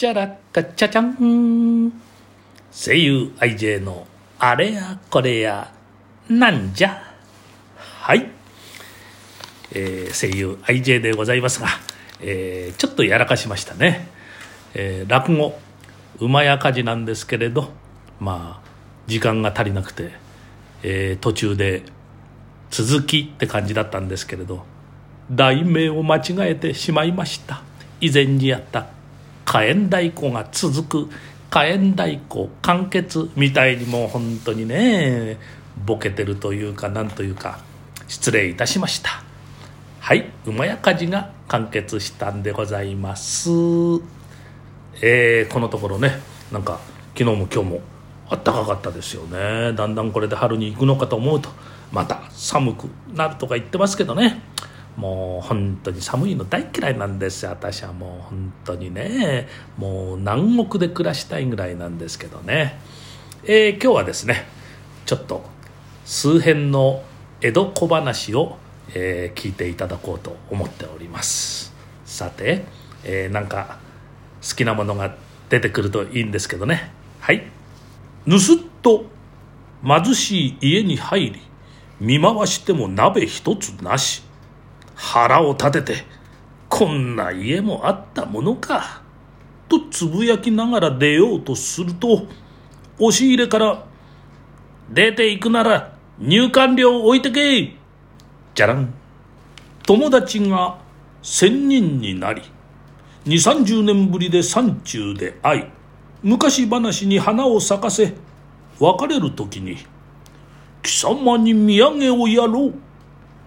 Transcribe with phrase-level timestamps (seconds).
[0.00, 1.92] チャラッカチャチャン。
[2.72, 4.06] 声優 IJ の
[4.38, 5.70] あれやこれや
[6.26, 7.02] なんじゃ。
[7.76, 8.30] はい、
[9.72, 11.68] えー声優 IJ でございますが、
[12.22, 14.08] えーちょっとやらかしましたね、
[14.72, 15.58] えー落語
[16.18, 17.68] 馬や火事なんですけれど
[18.20, 18.68] まあ
[19.06, 20.12] 時間が足りなくて、
[20.82, 21.82] えー途中で
[22.70, 24.64] 続きって感じだったんですけれど
[25.30, 26.22] 題名を間違
[26.52, 27.62] えてしまいました。
[28.00, 28.86] 以前にやった
[29.50, 31.10] 火炎太鼓が続く
[31.50, 35.38] 火炎太鼓完結みたいにもう本当にね
[35.84, 37.58] ボケてるというかなんというか
[38.06, 39.24] 失礼いたしました。
[39.98, 43.50] はい馬や火事が完結したんでございます。
[45.02, 46.20] えーこのところね
[46.52, 46.78] なんか
[47.18, 47.80] 昨日も今日も
[48.28, 49.72] あったかかったですよね。
[49.72, 51.48] だんだんこれで春に行くのかと思うと
[51.90, 52.84] また寒く
[53.16, 54.42] なるとか言ってますけどね。
[55.00, 59.48] もう本当に寒いの大嫌いなんですよ私はもう本当にね。
[59.78, 62.78] もう南国で暮らしたいぐらいなんですけどね。
[63.44, 64.46] えー今日はですね
[65.06, 65.42] ちょっと
[66.04, 67.02] 数編の
[67.40, 68.58] 江戸小話を、
[68.94, 71.72] えー聞いていただこうと思っております。
[72.04, 72.66] さて、
[73.02, 73.78] えーなんか
[74.46, 75.14] 好きなものが
[75.48, 76.92] 出てくるといいんですけどね。
[77.20, 77.44] はい。
[78.28, 78.38] 盗っ
[78.82, 79.06] と
[79.82, 81.40] 貧しい家に入り
[82.00, 84.28] 見回しても鍋一つなし。
[85.00, 86.04] 腹を立てて
[86.68, 89.02] こんな家もあったものか
[89.68, 92.26] とつぶやきながら出ようとすると
[92.98, 93.86] 押し入れから
[94.90, 97.74] 出ていくなら入館料置いてけ
[98.54, 98.92] じゃらん。
[99.86, 100.78] 友達が
[101.22, 102.42] 千人になり
[103.24, 105.64] 二三十年ぶりで山中で会い
[106.22, 108.12] 昔話に花を咲かせ
[108.78, 109.78] 別れる時に
[110.82, 112.74] 「貴様に土産をやろう」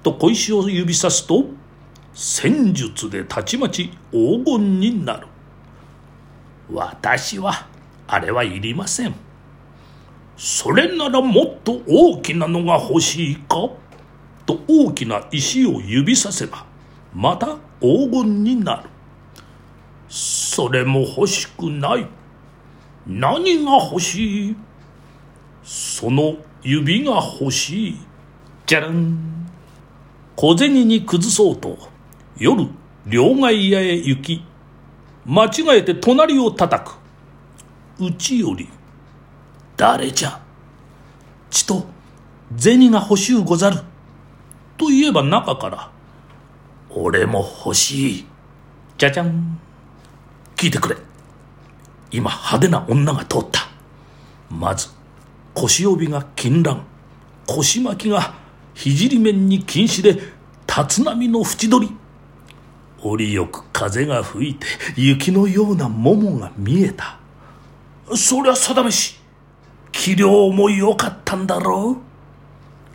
[0.03, 1.45] と小石を指さすと
[2.13, 5.27] 戦術でたちまち黄金になる。
[6.71, 7.67] 私は
[8.07, 9.15] あれはいりません。
[10.37, 13.69] それならもっと大きなのが欲しいか？
[14.45, 16.66] と大きな石を指させば
[17.13, 18.89] また黄金になる。
[20.09, 22.07] それも欲しくない。
[23.07, 24.55] 何が欲しい？
[25.63, 27.97] その指が欲しい。
[28.66, 29.42] じゃらん
[30.35, 31.77] 小銭に崩そうと
[32.38, 32.67] 夜
[33.05, 34.44] 両替屋へ行き
[35.25, 36.97] 間違えて隣を叩く。
[37.99, 38.67] うちより
[39.77, 40.39] 誰じゃ？
[41.49, 41.85] ちと
[42.57, 43.77] 銭が欲しゅうござる。
[44.77, 45.91] と言えば中から
[46.89, 48.25] 俺も欲しい。
[48.97, 49.59] じゃじゃん。
[50.55, 50.97] 聞いてくれ。
[52.11, 53.61] 今派手な女が通った。
[54.49, 54.89] まず
[55.53, 56.83] 腰帯が金蘭
[57.47, 58.33] 腰巻きが
[58.75, 60.13] 聖面に禁止で
[60.67, 61.95] 竜波の縁取り。
[63.06, 67.17] 折よく風が吹いて雪のような桃が見えた。
[68.16, 69.19] そりゃ定めし
[69.91, 71.97] 器量も良かったんだろ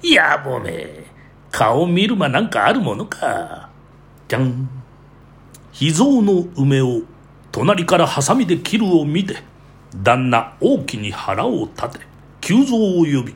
[0.03, 0.06] う。
[0.06, 1.05] やぼめ
[1.50, 3.69] 顔見る間なんかあるものか。
[4.28, 4.69] じゃん。
[5.72, 7.03] 秘蔵の梅を
[7.53, 9.37] 隣からハサミで切るを見て
[9.97, 12.06] 旦那大きに腹を立て
[12.41, 13.34] 急増を呼び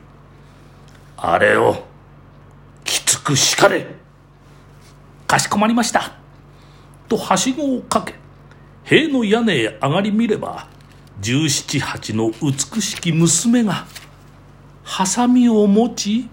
[1.17, 1.92] あれを
[3.23, 3.87] きつく叱れ。
[5.27, 6.11] かしこまりました。
[7.07, 8.15] とはしごをかけ
[8.83, 10.67] 塀の屋根へ上がり見れば
[11.21, 13.85] 十七八の美しき娘が
[14.83, 16.29] ハサミを持ち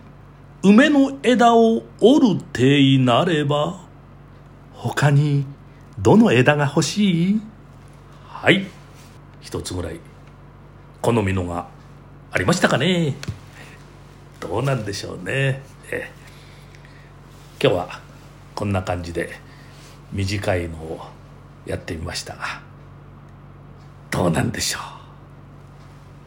[0.64, 3.80] 梅の枝を折るていなれば
[4.74, 5.46] 他に
[5.96, 7.40] どの枝が欲しい？
[8.26, 8.66] はい。
[9.40, 10.00] 一つぐらい
[11.00, 11.68] 好みのが
[12.32, 13.14] ありましたかね。
[14.40, 15.62] どうなんでしょうね。
[15.92, 16.19] ええ。
[17.62, 18.00] 今日は
[18.54, 19.30] こんな感じで
[20.12, 21.00] 短いのを
[21.66, 22.34] やってみました。
[22.34, 22.62] が
[24.10, 24.82] どうなんでしょう？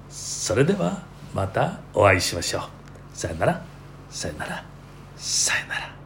[0.09, 1.01] それでは
[1.33, 2.61] またお会いしましょう。
[3.13, 3.65] さよなら。
[4.11, 4.63] さよなら。
[5.17, 6.02] さよなら。